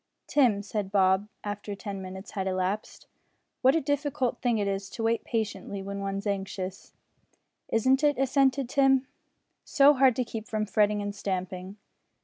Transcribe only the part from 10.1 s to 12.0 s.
to keep from fretting and stamping."